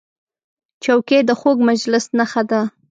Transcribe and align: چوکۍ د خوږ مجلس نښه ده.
چوکۍ 0.83 1.19
د 1.25 1.31
خوږ 1.39 1.57
مجلس 1.69 2.05
نښه 2.17 2.43
ده. 2.49 2.61